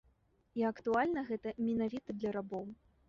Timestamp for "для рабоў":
2.23-2.65